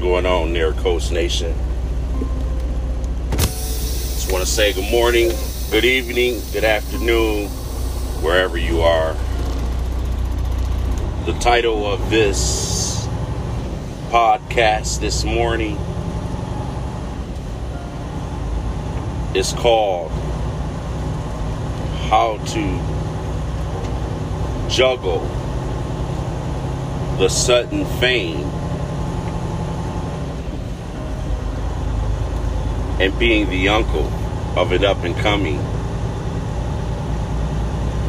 [0.00, 1.54] going on there, Colts Nation?
[3.32, 5.30] Just want to say good morning,
[5.70, 7.48] good evening, good afternoon,
[8.22, 9.12] wherever you are.
[11.26, 13.06] The title of this
[14.08, 15.76] podcast this morning
[19.34, 20.10] is called
[22.08, 22.80] How to
[24.74, 25.20] Juggle
[27.18, 28.59] the Sudden Fame
[33.00, 34.06] and being the uncle
[34.58, 35.56] of an up and coming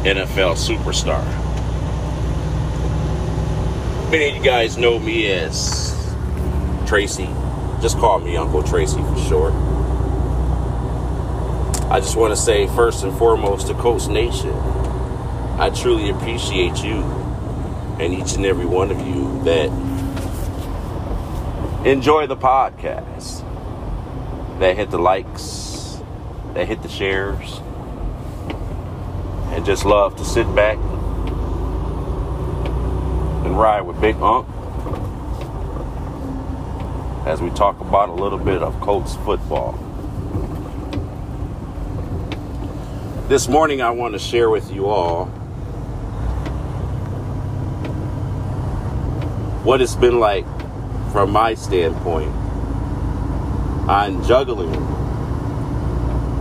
[0.04, 1.24] NFL superstar.
[4.10, 6.14] Many of you guys know me as
[6.86, 7.30] Tracy.
[7.80, 9.54] Just call me Uncle Tracy for short.
[11.90, 14.52] I just want to say, first and foremost, to Colts Nation,
[15.58, 17.00] I truly appreciate you
[17.98, 19.70] and each and every one of you that
[21.86, 23.48] enjoy the podcast
[24.58, 25.98] that hit the likes,
[26.54, 27.60] that hit the shares,
[29.52, 30.76] and just love to sit back
[33.44, 34.46] and ride with Big Unc
[37.26, 39.72] as we talk about a little bit of Colts football.
[43.28, 45.26] This morning, I want to share with you all
[49.64, 50.44] what it's been like
[51.12, 52.41] from my standpoint
[53.92, 54.72] on juggling,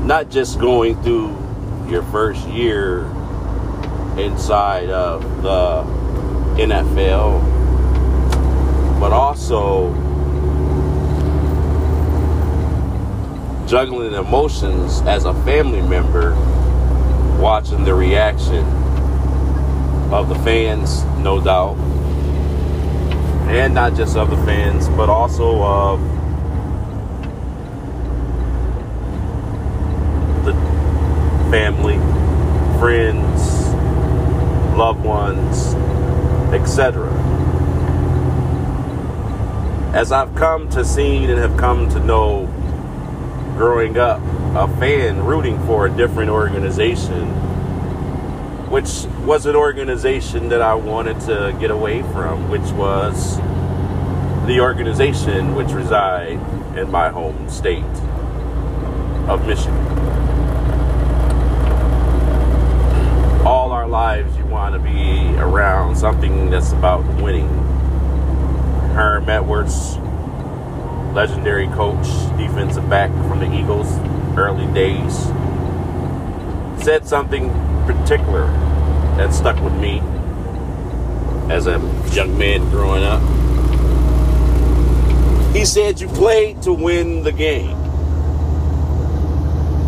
[0.07, 1.35] not just going through
[1.89, 3.01] your first year
[4.17, 5.83] inside of the
[6.55, 7.41] NFL,
[9.01, 9.91] but also
[13.67, 16.33] juggling emotions as a family member,
[17.37, 18.63] watching the reaction
[20.13, 21.75] of the fans, no doubt,
[23.49, 26.20] and not just of the fans, but also of
[31.51, 31.97] family,
[32.79, 33.73] friends,
[34.77, 35.73] loved ones,
[36.53, 37.11] etc.
[39.93, 42.45] As I've come to see and have come to know
[43.57, 44.21] growing up,
[44.55, 47.27] a fan rooting for a different organization,
[48.69, 53.35] which was an organization that I wanted to get away from, which was
[54.47, 56.39] the organization which reside
[56.77, 57.83] in my home state
[59.27, 60.01] of Michigan.
[63.51, 67.47] all our lives you want to be around something that's about winning.
[68.95, 69.97] Herm Edwards,
[71.13, 73.87] legendary coach, defensive back from the Eagles,
[74.35, 75.15] early days,
[76.83, 77.51] said something
[77.85, 78.47] particular
[79.17, 79.99] that stuck with me
[81.53, 81.77] as a
[82.11, 83.21] young man growing up.
[85.55, 87.77] He said, You play to win the game.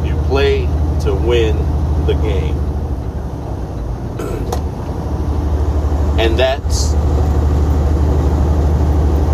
[0.06, 0.68] You play
[1.02, 1.57] to win
[2.06, 2.72] the game.
[6.19, 6.94] And that's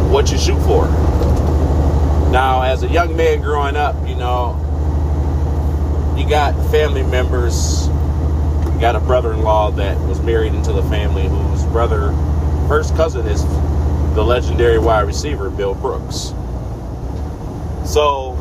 [0.09, 0.87] what you shoot for.
[2.31, 4.55] Now, as a young man growing up, you know,
[6.17, 7.87] you got family members.
[7.87, 12.11] You got a brother in law that was married into the family whose brother,
[12.67, 13.43] first cousin, is
[14.15, 16.33] the legendary wide receiver, Bill Brooks.
[17.85, 18.37] So,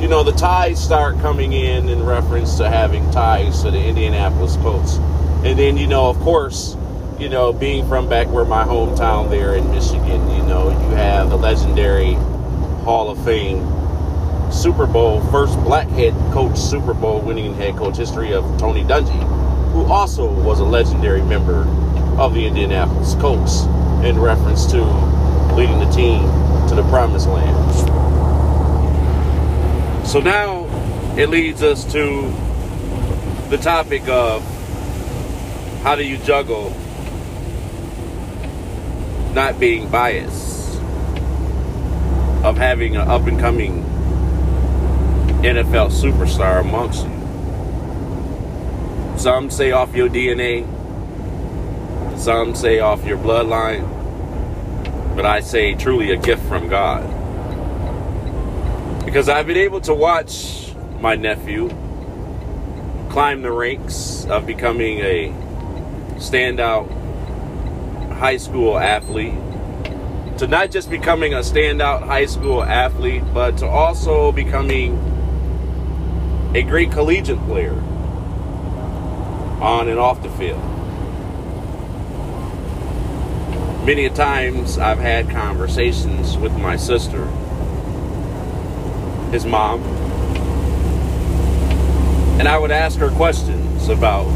[0.00, 4.56] you know, the ties start coming in in reference to having ties to the Indianapolis
[4.56, 4.96] Colts.
[5.44, 6.76] And then, you know, of course,
[7.22, 11.30] you know, being from back where my hometown there in Michigan, you know, you have
[11.30, 12.14] the legendary
[12.82, 13.64] Hall of Fame
[14.50, 19.22] Super Bowl, first black head coach Super Bowl winning head coach history of Tony Dungy,
[19.72, 21.64] who also was a legendary member
[22.20, 23.66] of the Indianapolis Colts
[24.04, 24.82] in reference to
[25.54, 26.22] leading the team
[26.68, 27.56] to the promised land.
[30.04, 30.66] So now
[31.16, 32.32] it leads us to
[33.48, 34.42] the topic of
[35.84, 36.74] how do you juggle
[39.34, 40.76] not being biased,
[42.44, 43.82] of having an up and coming
[45.42, 47.12] NFL superstar amongst you.
[49.18, 50.66] Some say off your DNA,
[52.18, 53.88] some say off your bloodline,
[55.16, 57.02] but I say truly a gift from God.
[59.04, 61.68] Because I've been able to watch my nephew
[63.10, 65.28] climb the ranks of becoming a
[66.16, 67.01] standout
[68.22, 69.34] high school athlete,
[70.38, 74.94] to not just becoming a standout high school athlete, but to also becoming
[76.54, 77.72] a great collegiate player
[79.60, 80.62] on and off the field.
[83.84, 87.26] Many a times I've had conversations with my sister,
[89.32, 89.82] his mom,
[92.38, 94.30] and I would ask her questions about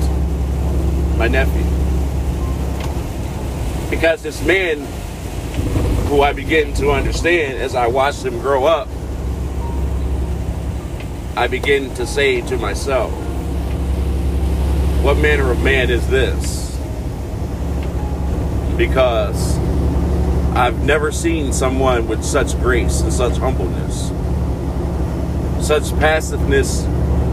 [1.16, 1.65] my nephew.
[3.90, 4.80] Because this man,
[6.08, 8.88] who I begin to understand as I watch him grow up,
[11.36, 13.12] I begin to say to myself,
[15.02, 16.76] what manner of man is this?
[18.76, 19.58] Because
[20.56, 24.08] I've never seen someone with such grace and such humbleness,
[25.64, 26.82] such passiveness,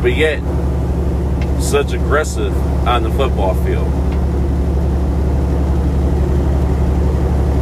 [0.01, 0.41] but yet
[1.61, 2.55] such aggressive
[2.85, 4.12] on the football field.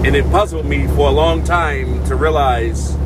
[0.03, 2.98] And it puzzled me for a long time to realize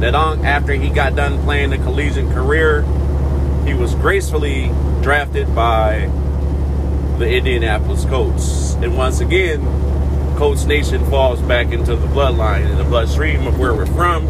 [0.00, 2.82] that on, after he got done playing the collegiate career,
[3.64, 4.66] he was gracefully
[5.00, 6.10] drafted by
[7.18, 8.74] the Indianapolis Colts.
[8.74, 9.62] And once again,
[10.36, 14.26] Colts Nation falls back into the bloodline and the bloodstream of where we're from.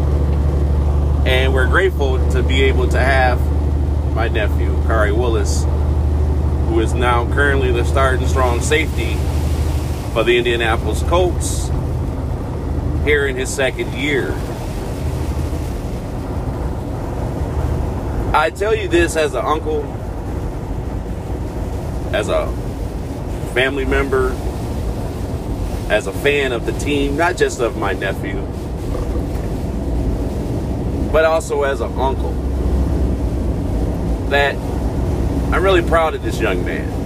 [1.27, 3.37] And we're grateful to be able to have
[4.15, 5.65] my nephew, Khari Willis,
[6.69, 9.17] who is now currently the starting strong safety
[10.13, 11.69] for the Indianapolis Colts
[13.03, 14.31] here in his second year.
[18.31, 19.83] I tell you this as an uncle,
[22.13, 22.45] as a
[23.55, 24.29] family member,
[25.89, 28.39] as a fan of the team, not just of my nephew,
[31.11, 32.33] but also as an uncle,
[34.29, 34.55] that
[35.51, 37.02] I'm really proud of this young man.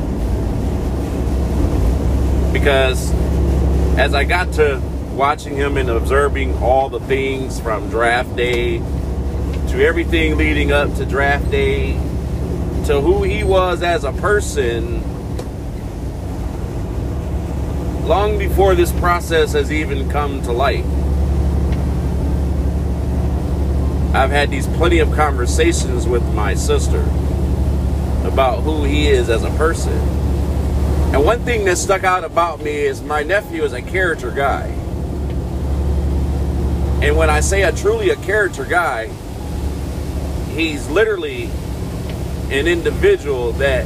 [2.53, 3.11] Because
[3.97, 4.81] as I got to
[5.13, 8.77] watching him and observing all the things from draft day
[9.69, 11.94] to everything leading up to draft day,
[12.85, 15.01] to who he was as a person,
[18.07, 20.85] long before this process has even come to light.
[24.15, 27.01] I've had these plenty of conversations with my sister
[28.23, 30.17] about who he is as a person.
[31.13, 34.68] And one thing that stuck out about me is my nephew is a character guy.
[37.01, 39.07] And when I say a truly a character guy,
[40.54, 41.50] he's literally
[42.51, 43.86] an individual that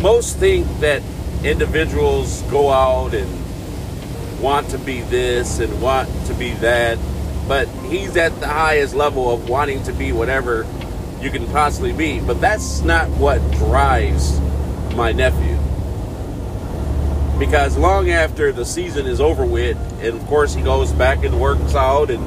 [0.00, 1.02] most think that
[1.44, 6.98] individuals go out and want to be this and want to be that,
[7.46, 10.66] but he's at the highest level of wanting to be whatever
[11.20, 12.20] you can possibly be.
[12.20, 14.40] But that's not what drives
[14.94, 15.51] my nephew.
[17.42, 21.40] Because long after the season is over with, and of course he goes back and
[21.40, 22.22] works out and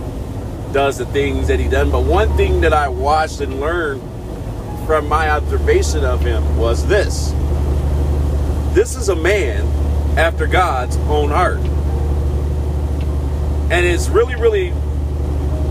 [0.73, 1.89] does the things that he done.
[1.89, 4.01] But one thing that I watched and learned
[4.85, 7.31] from my observation of him was this.
[8.75, 9.65] This is a man
[10.17, 11.59] after God's own heart.
[13.71, 14.73] And it's really, really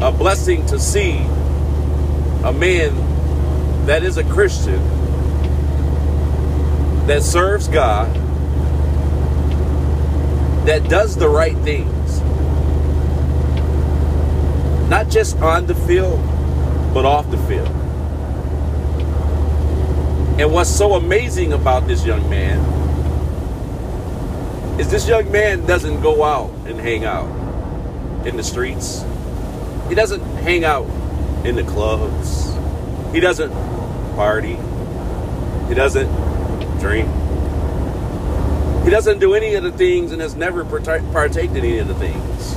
[0.00, 1.18] a blessing to see
[2.44, 2.96] a man
[3.84, 4.82] that is a Christian
[7.06, 8.23] that serves God,
[10.64, 12.20] that does the right things,
[14.88, 16.20] not just on the field,
[16.94, 17.68] but off the field.
[20.40, 22.58] And what's so amazing about this young man
[24.80, 27.28] is this young man doesn't go out and hang out
[28.26, 29.04] in the streets.
[29.88, 30.86] He doesn't hang out
[31.44, 32.52] in the clubs.
[33.12, 33.52] He doesn't
[34.16, 34.58] party.
[35.68, 36.08] He doesn't
[36.80, 37.08] drink.
[38.84, 41.94] He doesn't do any of the things and has never partaken in any of the
[41.94, 42.54] things.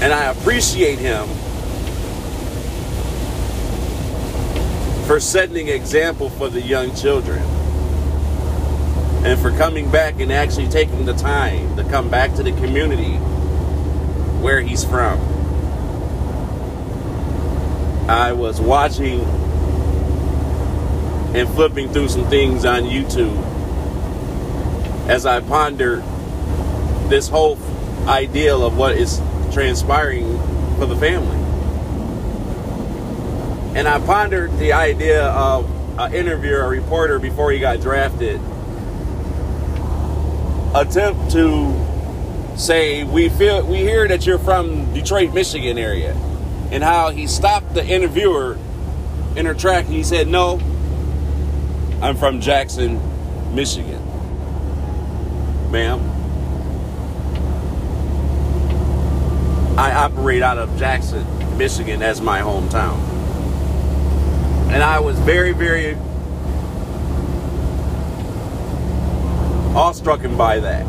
[0.00, 1.26] And I appreciate him
[5.06, 7.42] for setting an example for the young children
[9.24, 13.16] and for coming back and actually taking the time to come back to the community
[14.40, 15.18] where he's from.
[18.08, 19.20] I was watching
[21.34, 23.36] and flipping through some things on YouTube.
[25.08, 26.02] As I pondered
[27.08, 27.58] this whole
[28.06, 29.20] ideal of what is
[29.52, 30.38] transpiring
[30.78, 31.36] for the family.
[33.78, 38.40] And I pondered the idea of an interviewer, a reporter before he got drafted,
[40.74, 41.76] attempt to
[42.56, 46.14] say we feel we hear that you're from Detroit, Michigan area,
[46.70, 48.58] and how he stopped the interviewer
[49.36, 50.60] in her track and he said, "No,
[52.02, 53.00] I'm from Jackson,
[53.54, 54.02] Michigan,
[55.70, 56.00] ma'am."
[59.78, 61.24] I operate out of Jackson,
[61.56, 62.98] Michigan as my hometown.
[64.70, 65.96] And I was very, very
[69.74, 70.86] awestruck by that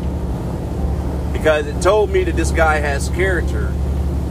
[1.32, 3.72] because it told me that this guy has character.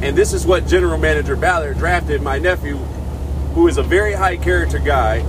[0.01, 2.77] And this is what General Manager Ballard drafted my nephew,
[3.55, 5.19] who is a very high character guy,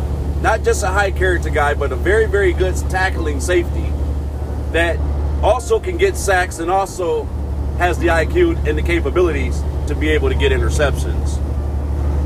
[0.43, 3.87] not just a high character guy, but a very, very good tackling safety
[4.73, 4.99] that
[5.43, 7.25] also can get sacks and also
[7.79, 11.39] has the IQ and the capabilities to be able to get interceptions.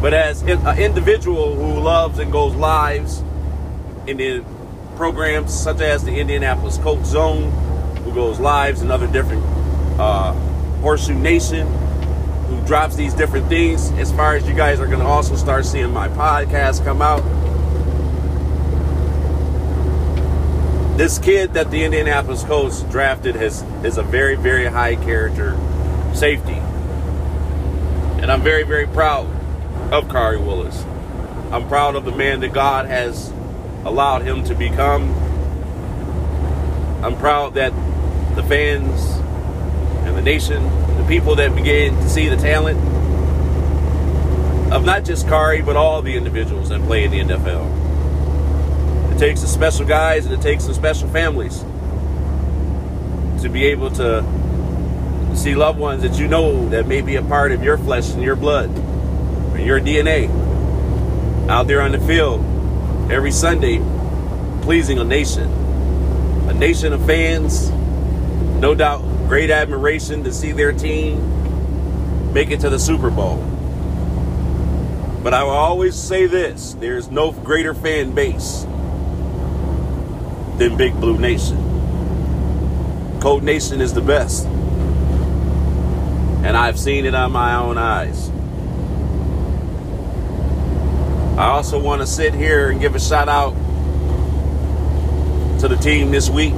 [0.01, 3.23] But as an individual who loves and goes lives
[4.07, 4.45] in the
[4.97, 7.51] programs such as the Indianapolis Coach Zone,
[8.03, 9.45] who goes lives in other different
[9.99, 10.33] uh,
[10.81, 11.67] Horseshoe Nation,
[12.47, 13.91] who drops these different things.
[13.93, 17.23] As far as you guys are going to also start seeing my podcast come out.
[20.97, 25.55] This kid that the Indianapolis Colts drafted has is a very, very high character
[26.15, 26.55] safety.
[28.23, 29.27] And I'm very, very proud
[29.93, 30.83] of Khari Willis.
[31.53, 33.31] I'm proud of the man that God has
[33.85, 35.13] allowed him to become.
[37.05, 37.75] I'm proud that
[38.35, 39.03] the fans
[40.07, 40.63] and the nation,
[40.97, 42.79] the people that began to see the talent
[44.73, 47.86] of not just Khari, but all the individuals that play in the NFL.
[49.17, 51.61] It takes some special guys and it takes some special families
[53.41, 54.23] to be able to
[55.35, 58.23] see loved ones that you know that may be a part of your flesh and
[58.23, 58.69] your blood
[59.55, 60.29] or your DNA
[61.49, 62.45] out there on the field
[63.11, 63.79] every Sunday
[64.61, 65.51] pleasing a nation.
[66.51, 67.71] A nation of fans,
[68.61, 73.39] no doubt great admiration to see their team make it to the Super Bowl.
[75.23, 78.67] But I will always say this there's no greater fan base
[80.59, 81.59] than Big Blue Nation.
[83.21, 84.47] Colts Nation is the best.
[86.45, 88.31] And I've seen it on my own eyes.
[91.39, 93.55] I also want to sit here and give a shout out
[95.61, 96.55] to the team this week.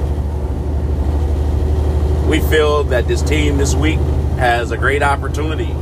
[2.29, 3.99] We feel that this team this week
[4.37, 5.73] has a great opportunity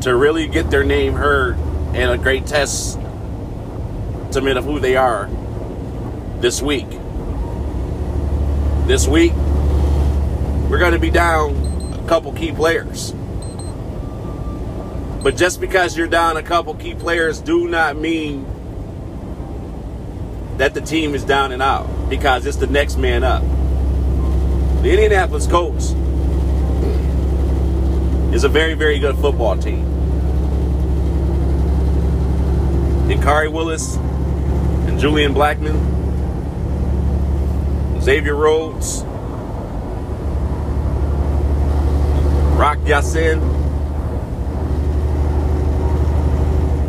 [0.00, 1.56] to really get their name heard
[1.94, 2.98] and a great test
[4.32, 5.28] to of who they are
[6.40, 6.88] this week.
[8.86, 9.32] This week,
[10.68, 11.54] we're going to be down
[11.92, 13.12] a couple key players.
[15.22, 18.46] But just because you're down a couple key players do not mean
[20.58, 23.42] that the team is down and out because it's the next man up.
[24.82, 25.94] The Indianapolis Colts
[28.34, 29.84] is a very, very good football team.
[33.10, 35.95] And Khari Willis and Julian Blackmon,
[38.06, 39.02] Xavier Rhodes,
[42.56, 43.40] Rock Ya-Sin,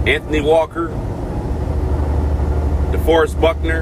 [0.07, 0.89] Anthony Walker,
[2.91, 3.81] DeForest Buckner,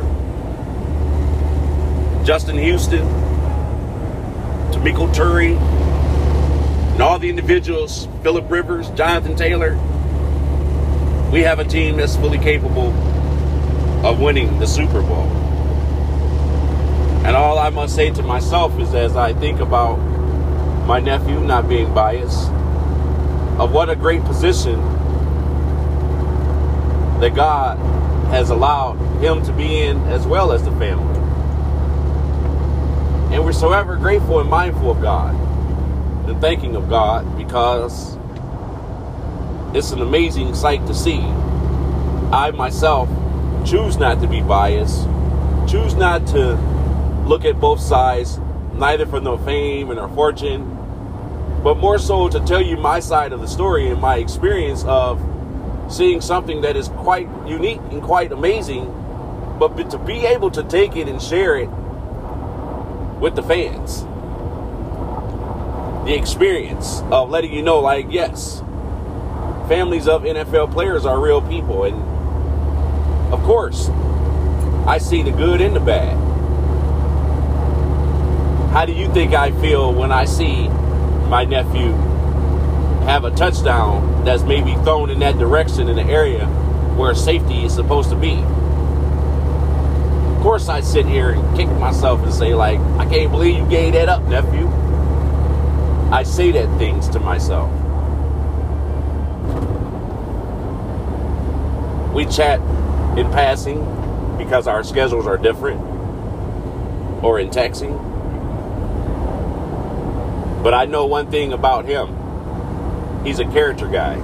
[2.24, 3.06] Justin Houston,
[4.72, 5.58] Kemoko Turay,
[6.94, 9.76] and all the individuals, Philip Rivers, Jonathan Taylor,
[11.34, 12.94] we have a team that's fully capable
[14.06, 15.35] of winning the Super Bowl.
[17.26, 19.96] And all I must say to myself is as I think about
[20.86, 22.50] my nephew not being biased,
[23.60, 24.80] of what a great position
[27.20, 27.80] that God
[28.28, 31.20] has allowed him to be in as well as the family.
[33.34, 35.34] And we're so ever grateful and mindful of God
[36.30, 38.18] and thanking of God because
[39.76, 41.22] it's an amazing sight to see.
[42.32, 43.10] I myself
[43.66, 45.06] choose not to be biased,
[45.68, 46.75] choose not to
[47.26, 48.40] look at both sides,
[48.74, 50.64] neither for no fame and no fortune,
[51.64, 55.20] but more so to tell you my side of the story and my experience of
[55.90, 58.86] seeing something that is quite unique and quite amazing,
[59.60, 61.70] but to be able to take it and share it
[63.20, 64.04] with the fans.
[66.06, 68.62] The experience of letting you know, like, yes,
[69.68, 71.86] families of NFL players are real people.
[71.86, 71.96] And
[73.34, 73.90] of course,
[74.86, 76.25] I see the good and the bad.
[78.76, 81.94] How do you think I feel when I see my nephew
[83.06, 86.46] have a touchdown that's maybe thrown in that direction in the area
[86.98, 88.34] where safety is supposed to be?
[90.34, 93.66] Of course I sit here and kick myself and say, like, I can't believe you
[93.70, 94.68] gave that up, nephew.
[96.12, 97.72] I say that things to myself.
[102.14, 102.60] We chat
[103.18, 103.80] in passing
[104.38, 105.80] because our schedules are different
[107.24, 108.15] or in texting.
[110.66, 113.24] But I know one thing about him.
[113.24, 114.16] He's a character guy.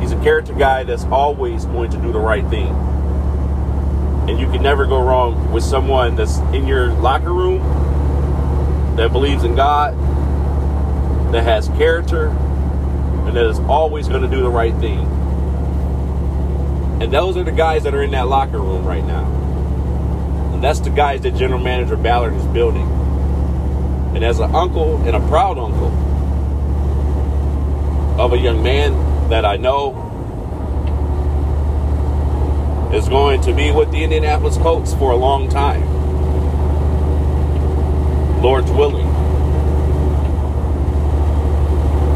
[0.00, 2.68] He's a character guy that's always going to do the right thing
[4.28, 7.58] And you can never go wrong with someone that's in your locker room
[8.96, 9.98] that believes in God,
[11.34, 15.00] that has character, and that is always going to do the right thing.
[17.02, 19.24] And those are the guys that are in that locker room right now.
[20.54, 22.99] And that's the guys that General Manager Ballard is building.
[24.14, 25.88] And as an uncle and a proud uncle
[28.20, 30.08] of a young man that I know
[32.92, 36.00] is going to be with the Indianapolis Colts for a long time.
[38.42, 39.06] Lord's willing.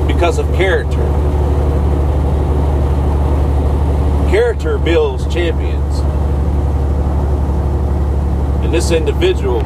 [0.06, 0.96] Because of character.
[4.30, 6.00] Character builds champions.
[8.64, 9.62] And this individual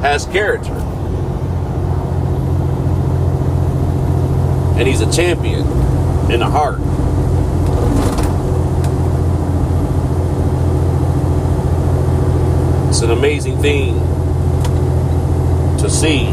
[0.00, 0.72] has character.
[4.78, 5.60] And he's a champion
[6.30, 6.80] in the heart.
[12.88, 13.94] It's an amazing thing
[15.78, 16.26] to see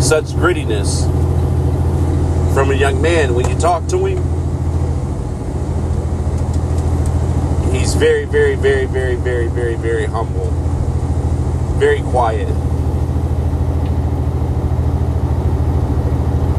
[0.00, 1.04] such grittiness
[2.54, 4.31] from a young man when you talk to him.
[7.72, 10.50] He's very, very, very, very, very, very, very humble,
[11.78, 12.48] very quiet.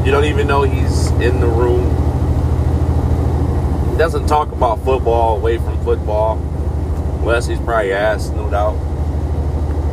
[0.04, 1.88] You don't even know he's in the room.
[3.92, 6.36] He doesn't talk about football away from football.
[7.20, 8.74] Unless he's probably asked, no doubt.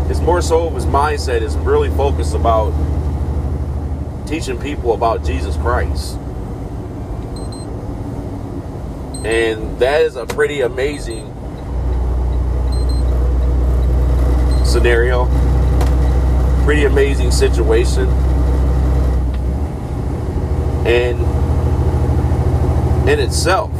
[0.09, 2.71] It's more so his mindset is really focused about
[4.27, 6.17] teaching people about Jesus Christ.
[9.23, 11.27] And that is a pretty amazing
[14.65, 15.25] scenario.
[16.63, 18.07] Pretty amazing situation.
[20.87, 21.19] And
[23.07, 23.71] in itself,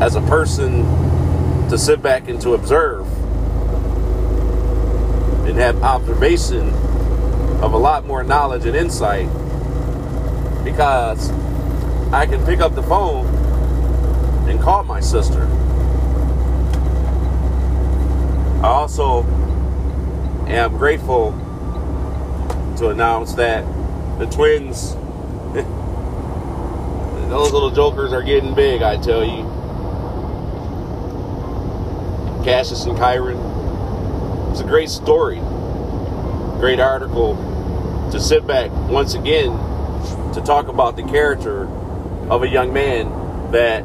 [0.00, 0.84] as a person
[1.68, 3.06] to sit back and to observe
[5.46, 6.68] and have observation
[7.60, 9.26] of a lot more knowledge and insight
[10.64, 11.30] because
[12.10, 13.26] I can pick up the phone
[14.48, 15.42] and call my sister.
[18.62, 19.24] I also
[20.46, 21.32] am grateful
[22.78, 23.62] to announce that
[24.18, 24.94] the twins,
[27.28, 29.42] those little jokers are getting big, I tell you.
[32.42, 34.50] Cassius and Kyron.
[34.50, 35.40] It's a great story,
[36.58, 37.36] great article
[38.10, 39.52] to sit back once again
[40.32, 41.68] to talk about the character
[42.30, 43.10] of a young man
[43.52, 43.82] that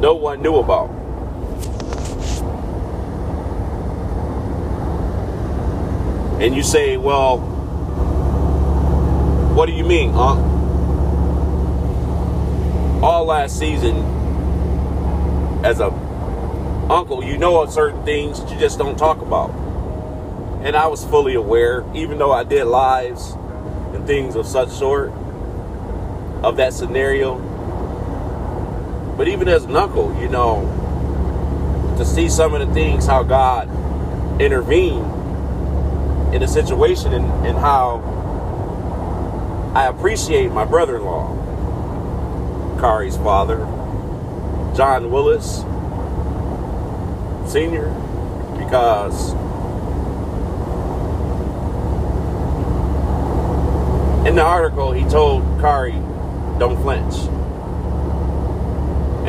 [0.00, 0.90] no one knew about.
[6.40, 7.38] And you say, well,
[9.54, 10.34] what do you mean, huh?
[13.02, 13.96] All last season,
[15.64, 15.86] as a
[16.90, 19.50] uncle, you know of certain things you just don't talk about.
[20.64, 23.36] And I was fully aware, even though I did lives
[23.94, 25.12] and things of such sort,
[26.44, 27.38] of that scenario.
[29.16, 33.70] But even as an uncle, you know, to see some of the things, how God
[34.40, 38.02] intervened in a situation and, and how
[39.74, 41.34] I appreciate my brother in law,
[42.78, 43.58] Khari's father,
[44.76, 45.62] John Willis,
[47.50, 47.88] Sr.,
[48.58, 49.32] because
[54.26, 56.03] in the article he told Khari,
[56.58, 57.14] don't flinch.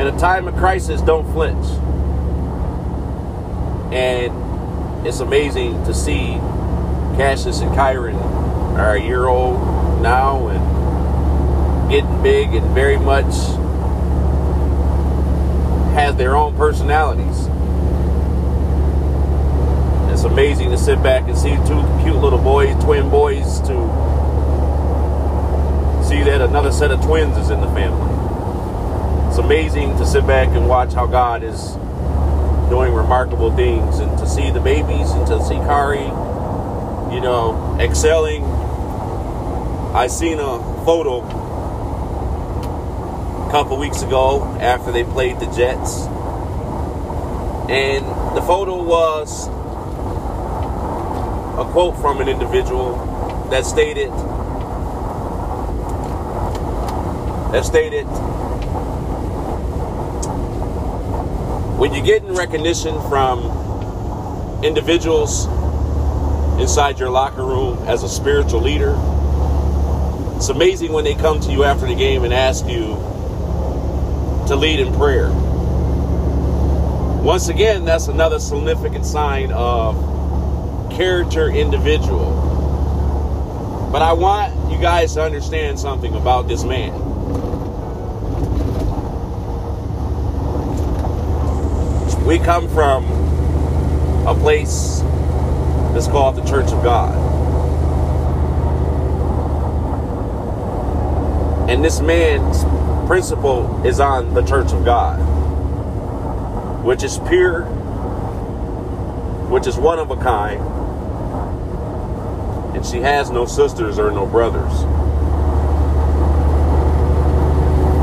[0.00, 1.66] In a time of crisis, don't flinch.
[3.92, 6.38] And it's amazing to see
[7.16, 8.20] Cassius and Kyron
[8.76, 9.58] are a year old
[10.02, 13.32] now and getting big and very much
[15.94, 17.46] have their own personalities.
[20.12, 24.05] It's amazing to sit back and see two cute little boys, twin boys, to
[26.06, 29.28] see that another set of twins is in the family.
[29.28, 31.72] It's amazing to sit back and watch how God is
[32.70, 36.06] doing remarkable things and to see the babies and to see Khari,
[37.12, 38.44] you know, excelling.
[39.96, 41.22] I seen a photo
[43.46, 46.06] a couple weeks ago after they played the Jets.
[47.68, 49.48] And the photo was
[51.58, 52.94] a quote from an individual
[53.50, 54.12] that stated
[57.52, 58.04] that stated
[61.78, 63.74] when you're getting recognition from
[64.64, 65.46] individuals
[66.60, 68.96] inside your locker room as a spiritual leader
[70.36, 72.96] It's amazing when they come to you after the game and ask you
[74.48, 75.30] to lead in prayer.
[77.22, 79.96] Once again, that's another significant sign of
[80.92, 82.58] character individual.
[83.92, 87.05] But I want you guys to understand something about this man.
[92.26, 93.04] We come from
[94.26, 95.00] a place
[95.92, 97.14] that's called the Church of God.
[101.70, 102.64] And this man's
[103.06, 105.18] principle is on the Church of God,
[106.84, 107.62] which is pure,
[109.48, 110.60] which is one of a kind,
[112.74, 114.95] and she has no sisters or no brothers.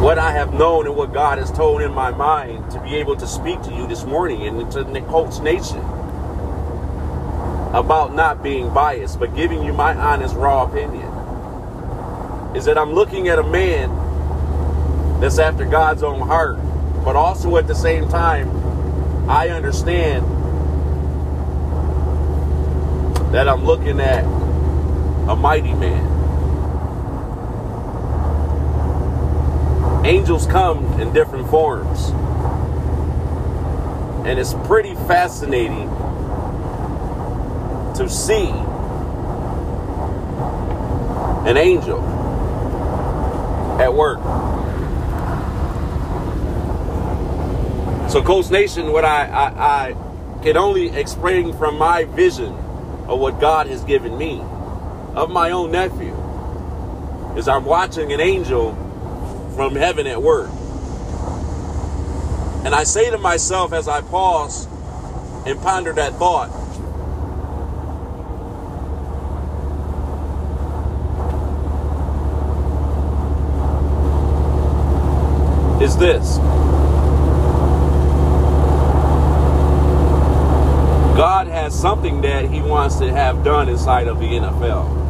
[0.03, 3.15] What I have known and what God has told in my mind to be able
[3.15, 5.79] to speak to you this morning and to the Colts Nation
[7.73, 11.07] about not being biased, but giving you my honest, raw opinion,
[12.53, 13.89] is that I'm looking at a man
[15.21, 16.57] that's after God's own heart,
[17.05, 18.49] but also at the same time,
[19.29, 20.25] I understand
[23.33, 24.25] that I'm looking at
[25.29, 26.12] a mighty man.
[30.05, 32.09] Angels come in different forms.
[34.27, 35.89] And it's pretty fascinating
[37.95, 38.49] to see
[41.49, 42.01] an angel
[43.79, 44.19] at work.
[48.09, 49.95] So, Colts Nation, what I, I, I
[50.43, 52.53] can only explain from my vision
[53.07, 54.41] of what God has given me,
[55.15, 56.13] of my own nephew,
[57.37, 58.82] is I'm watching an angel
[59.55, 60.49] from heaven at work.
[62.65, 64.67] And I say to myself as I pause
[65.45, 66.49] and ponder that thought,
[75.83, 76.37] is this.
[81.17, 85.02] God has something that he wants to have done inside of the NFL.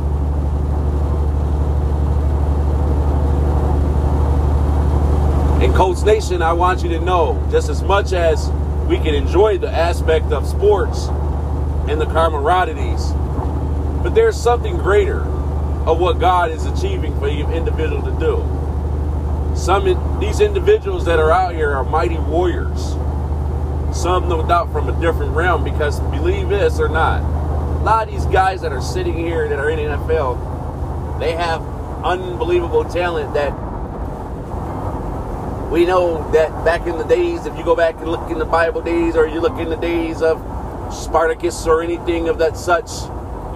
[5.64, 8.50] And Colts Nation, I want you to know, just as much as
[8.90, 11.08] we can enjoy the aspect of sports
[11.88, 13.14] and the camaraderies,
[14.04, 15.22] but there's something greater
[15.88, 19.56] of what God is achieving for you individual to do.
[19.56, 19.86] Some
[20.20, 22.90] these individuals that are out here are mighty warriors.
[23.98, 25.64] Some, no doubt, from a different realm.
[25.64, 29.60] Because believe this or not, a lot of these guys that are sitting here that
[29.60, 31.62] are in the NFL, they have
[32.04, 33.63] unbelievable talent that
[35.74, 38.46] we know that back in the days, if you go back and look in the
[38.46, 40.38] Bible days, or you look in the days of
[40.94, 42.92] Spartacus or anything of that such,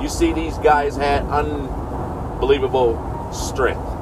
[0.01, 2.97] you see these guys had unbelievable
[3.32, 3.97] strength.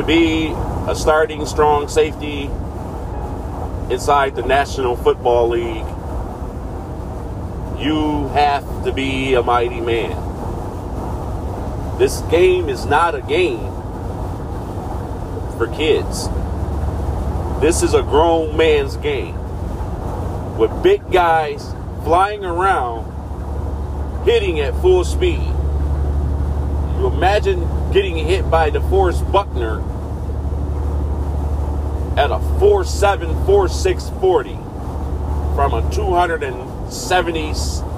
[0.00, 0.46] to be
[0.88, 2.44] a starting strong safety
[3.92, 5.84] inside the National Football League,
[7.78, 10.16] you have to be a mighty man.
[11.98, 13.69] This game is not a game
[15.60, 16.26] for kids.
[17.60, 19.36] This is a grown man's game
[20.56, 25.52] with big guys flying around hitting at full speed.
[26.96, 27.60] You imagine
[27.92, 29.80] getting hit by DeForest Buckner
[32.18, 34.54] at a 4'7, 4'6, 40
[35.54, 37.52] from a 270,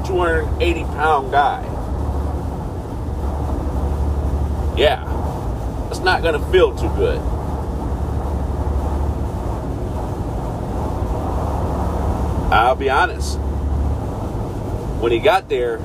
[0.05, 1.63] 280 pound guy.
[4.77, 7.21] Yeah, it's not going to feel too good.
[12.53, 13.39] I'll be honest.
[15.01, 15.81] When he got there,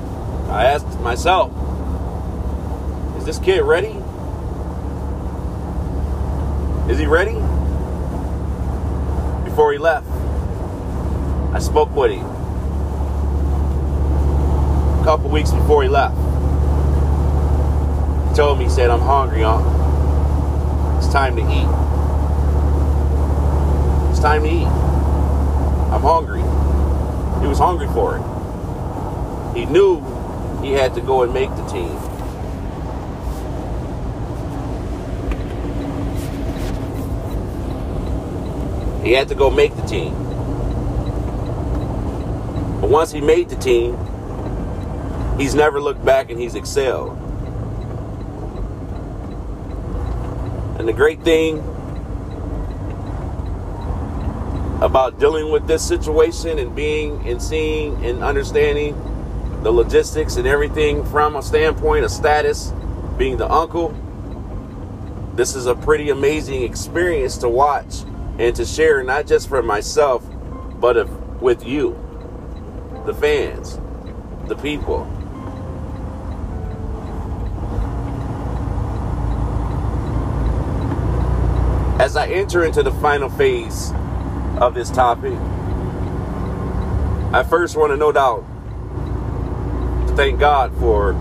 [0.50, 1.50] I asked myself,
[3.16, 3.96] is this kid ready?
[6.92, 7.32] Is he ready?
[9.48, 10.06] Before he left,
[11.54, 12.26] I spoke with him.
[15.00, 16.16] A couple weeks before he left,
[18.28, 19.62] he told me, he said, I'm hungry, huh?
[20.98, 21.68] It's time to eat.
[24.10, 24.68] It's time to eat.
[25.90, 26.42] I'm hungry.
[27.40, 29.56] He was hungry for it.
[29.56, 30.00] He knew
[30.62, 31.96] he had to go and make the team.
[39.04, 40.12] He had to go make the team.
[42.80, 43.96] But once he made the team,
[45.38, 47.16] he's never looked back and he's excelled.
[50.78, 51.58] And the great thing
[54.80, 58.94] about dealing with this situation and being and seeing and understanding
[59.62, 62.72] the logistics and everything from a standpoint of status,
[63.16, 63.94] being the uncle.
[65.34, 68.02] This is a pretty amazing experience to watch
[68.38, 70.24] and to share, not just for myself,
[70.80, 71.10] but if,
[71.40, 71.98] with you,
[73.04, 73.80] the fans,
[74.46, 75.04] the people.
[82.00, 83.92] As I enter into the final phase
[84.56, 85.34] of this topic,
[87.32, 88.44] I first want to no doubt
[90.16, 91.12] thank God for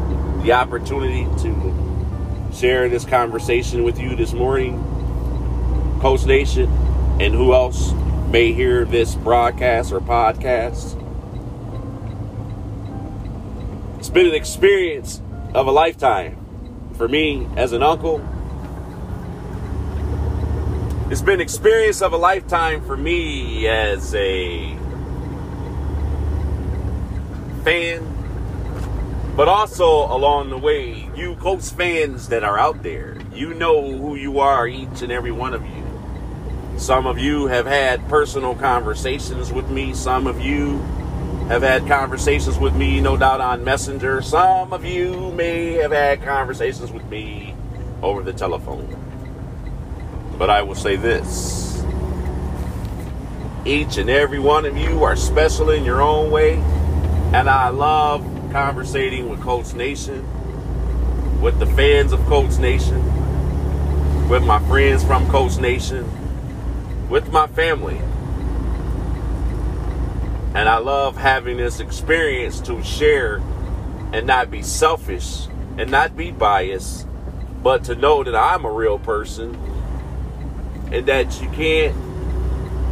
[0.41, 4.79] the opportunity to share this conversation with you this morning,
[6.01, 6.69] Colts Nation,
[7.19, 7.91] and who else
[8.29, 10.95] may hear this broadcast or podcast.
[13.99, 15.21] It's been an experience
[15.53, 16.37] of a lifetime
[16.95, 18.19] for me as an uncle.
[21.09, 24.75] It's been experience of a lifetime for me as a
[27.63, 28.05] fan,
[29.33, 34.15] but also along the way, you Colts fans that are out there, you know who
[34.15, 36.77] you are, each and every one of you.
[36.77, 39.93] Some of you have had personal conversations with me.
[39.93, 40.79] Some of you
[41.47, 44.21] have had conversations with me, no doubt, on Messenger.
[44.23, 47.55] Some of you may have had conversations with me
[48.01, 49.06] over the telephone.
[50.37, 51.67] But I will say this
[53.67, 56.53] each and every one of you are special in your own way.
[57.33, 58.21] And I love
[58.51, 60.25] conversating with Colts Nation,
[61.41, 63.03] with the fans of Colts Nation,
[64.29, 66.09] with my friends from Colts Nation,
[67.09, 67.97] with my family.
[70.55, 73.41] And I love having this experience to share
[74.13, 75.47] and not be selfish
[75.77, 77.05] and not be biased,
[77.61, 79.55] but to know that I'm a real person
[80.91, 81.95] and that you can't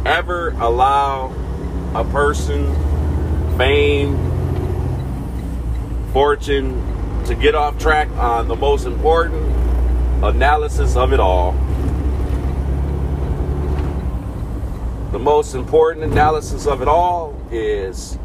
[0.06, 1.32] ever allow
[1.94, 2.74] a person
[3.56, 4.16] fame,
[6.12, 9.44] fortune to get off track on the most important
[10.22, 11.52] analysis of it all.
[15.12, 18.18] The most important analysis of it all is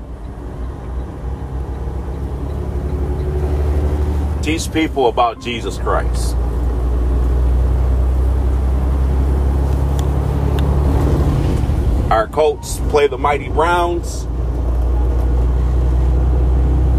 [4.41, 6.35] teach people about Jesus Christ.
[12.11, 14.27] Our Colts play the Mighty Browns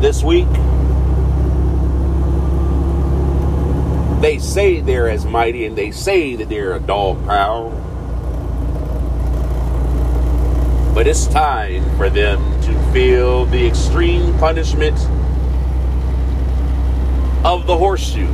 [0.01, 0.49] this week.
[4.23, 7.75] They say they're as mighty and they say that they're a dog pound.
[10.95, 14.99] But it's time for them to feel the extreme punishment
[17.45, 18.33] of the horseshoe.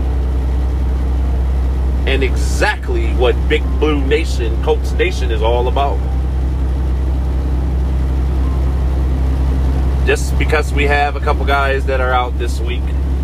[2.06, 6.17] And exactly what Big Blue Nation, Colts Nation is all about.
[10.08, 12.80] Just because we have a couple guys that are out this week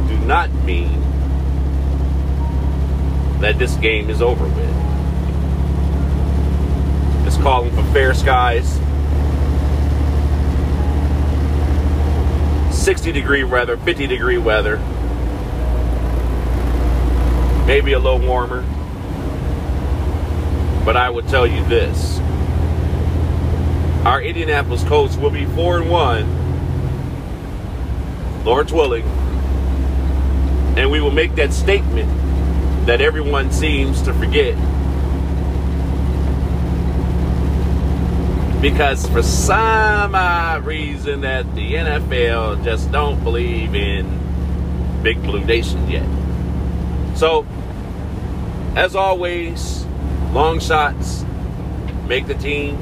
[0.07, 1.01] do not mean
[3.41, 4.75] that this game is over with.
[7.25, 8.69] Just calling for fair skies.
[12.71, 14.77] 60 degree weather, 50 degree weather.
[17.67, 18.61] Maybe a little warmer.
[20.85, 22.19] But I would tell you this.
[24.05, 26.44] Our Indianapolis Colts will be 4 and 1
[28.45, 29.05] Lord's willing,
[30.77, 32.11] and we will make that statement
[32.87, 34.55] that everyone seems to forget.
[38.61, 45.91] Because for some odd reason that the NFL just don't believe in Big Blue Nation
[45.91, 46.07] yet.
[47.17, 47.47] So,
[48.77, 49.87] as always,
[50.33, 51.25] long shots
[52.07, 52.77] make the team.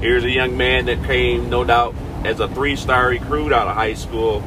[0.00, 3.94] Here's a young man that came, no doubt, as a three-star recruit out of high
[3.94, 4.42] school.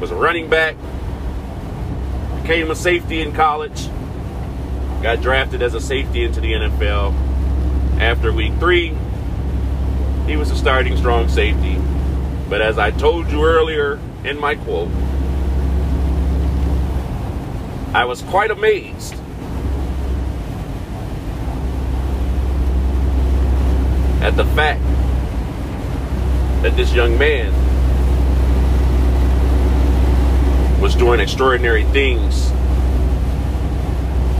[0.00, 0.76] Was a running back.
[2.42, 3.88] Became a safety in college.
[5.02, 7.14] Got drafted as a safety into the NFL.
[8.00, 8.96] After week three,
[10.26, 11.76] he was a starting strong safety.
[12.48, 14.90] But as I told you earlier in my quote,
[17.94, 19.14] I was quite amazed
[24.22, 24.82] at the fact
[26.62, 27.52] that this young man
[30.80, 32.50] was doing extraordinary things.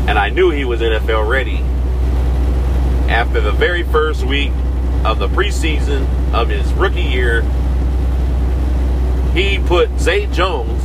[0.09, 1.59] And I knew he was NFL ready.
[3.11, 4.53] After the very first week
[5.05, 7.43] of the preseason of his rookie year,
[9.35, 10.83] he put Zay Jones,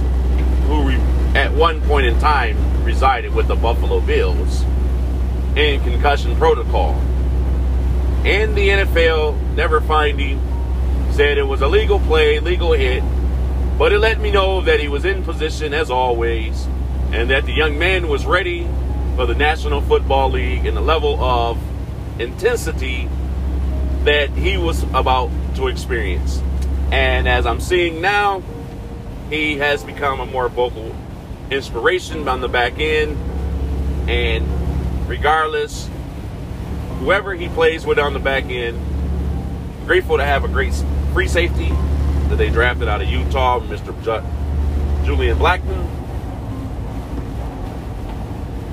[0.67, 0.89] who
[1.37, 4.63] at one point in time resided with the Buffalo Bills,
[5.55, 6.93] in concussion protocol.
[8.23, 10.39] And the NFL never finding
[11.15, 13.01] said it was a legal play, legal hit,
[13.78, 16.65] But it let me know that he was in position as always
[17.13, 18.67] and that the young man was ready
[19.15, 21.58] for the National Football League and the level of
[22.19, 23.08] intensity
[24.04, 26.41] that he was about to experience.
[26.91, 28.43] And as I'm seeing now,
[29.30, 30.93] he has become a more vocal
[31.49, 33.17] inspiration on the back end.
[34.10, 35.89] And regardless,
[36.99, 38.78] whoever he plays with on the back end,
[39.86, 40.73] grateful to have a great
[41.15, 41.69] free safety
[42.28, 43.95] that they drafted out of Utah, Mr.
[45.06, 45.88] Julian Blackmon.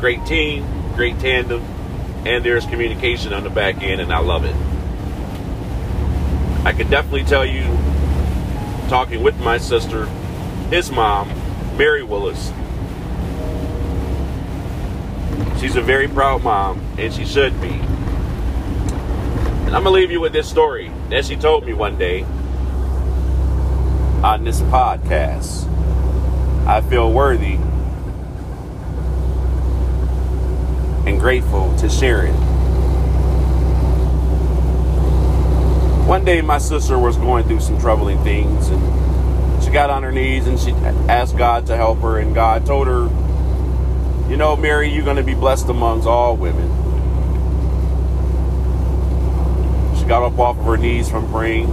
[0.01, 1.63] Great team, great tandem,
[2.27, 4.57] and there's communication on the back end, and I love it.
[6.67, 7.63] I can definitely tell you,
[8.89, 10.07] talking with my sister,
[10.69, 11.29] his mom,
[11.79, 12.49] Mary Willis,
[15.61, 17.69] she's a very proud mom, and she should be.
[19.69, 22.23] And I'm going to leave you with this story that she told me one day
[24.23, 25.69] on this podcast.
[26.67, 27.59] I feel worthy
[31.07, 32.33] and grateful to share it.
[36.09, 40.13] One day, my sister was going through some troubling things, and she got on her
[40.13, 40.71] knees and she
[41.11, 42.21] asked God to help her.
[42.21, 43.03] And God told her,
[44.31, 46.82] You know, Mary, you're going to be blessed amongst all women.
[50.03, 51.69] She got up off of her knees from praying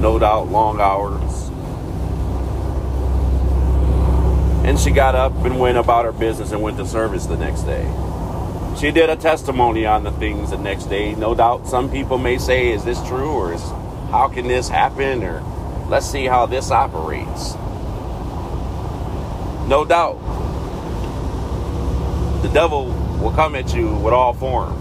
[0.00, 1.48] no doubt long hours.
[4.64, 7.62] And she got up and went about her business and went to service the next
[7.62, 7.82] day.
[8.78, 11.16] She did a testimony on the things the next day.
[11.16, 13.32] No doubt some people may say, is this true?
[13.32, 13.62] Or is,
[14.12, 15.24] how can this happen?
[15.24, 15.42] Or
[15.88, 17.54] let's see how this operates.
[19.68, 20.20] No doubt.
[22.42, 22.86] The devil
[23.20, 24.79] will come at you with all forms.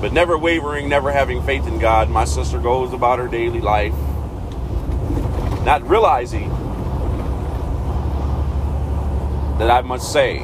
[0.00, 3.92] But never wavering, never having faith in God, my sister goes about her daily life,
[5.62, 6.48] not realizing
[9.58, 10.38] that I must say,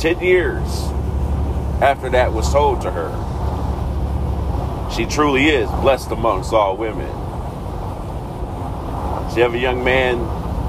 [0.00, 0.82] 10 years
[1.80, 3.10] after that was told to her,
[4.94, 7.08] she truly is blessed amongst all women.
[9.32, 10.18] She have a young man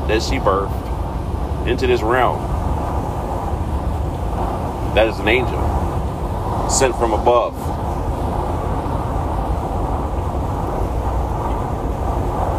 [0.08, 2.40] that she birthed into this realm.
[4.96, 5.71] That is an angel
[6.72, 7.54] sent from above.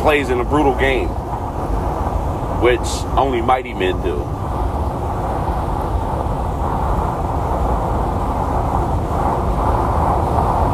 [0.02, 1.08] Plays in a brutal game,
[2.60, 2.78] which
[3.16, 4.20] only mighty men do.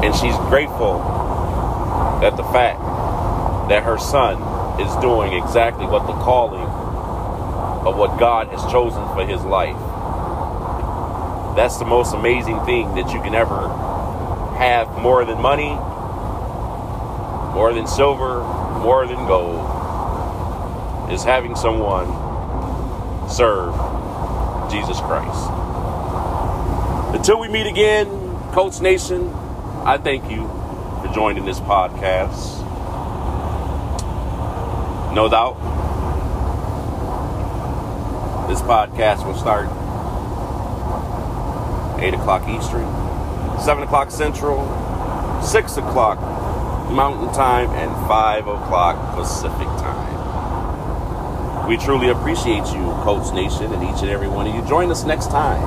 [0.04, 0.98] And she's grateful
[2.20, 2.80] that the fact
[3.68, 6.66] that her son is doing exactly what the calling
[7.86, 9.87] of what God has chosen for his life
[11.58, 13.66] that's the most amazing thing that you can ever
[14.58, 15.74] have more than money,
[17.52, 18.44] more than silver,
[18.78, 19.58] more than gold,
[21.10, 22.06] is having someone
[23.28, 23.74] serve
[24.70, 25.50] Jesus Christ.
[27.12, 28.06] Until we meet again,
[28.52, 29.28] Colts Nation,
[29.84, 30.46] I thank you
[31.02, 32.64] for joining this podcast.
[35.12, 35.56] No doubt,
[38.48, 39.87] this podcast will start
[42.00, 42.86] 8 o'clock Eastern,
[43.60, 44.62] 7 o'clock Central,
[45.42, 46.20] 6 o'clock
[46.90, 50.08] Mountain Time, and 5 o'clock Pacific Time.
[51.68, 54.62] We truly appreciate you, Colts Nation, and each and every one of you.
[54.66, 55.62] Join us next time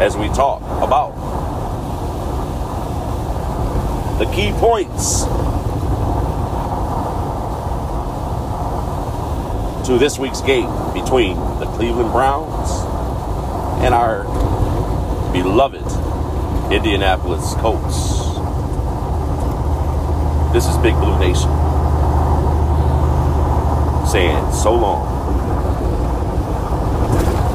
[0.00, 1.14] as we talk about
[4.18, 5.24] the key points
[9.86, 12.85] to this week's game between the Cleveland Browns
[13.86, 14.24] and our
[15.32, 15.80] beloved
[16.72, 18.16] Indianapolis Colts.
[20.52, 21.48] This is Big Blue Nation
[24.10, 25.06] saying so long.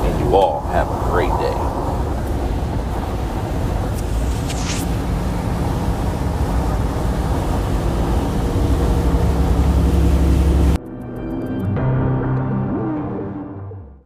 [0.06, 1.61] And you all have a great day.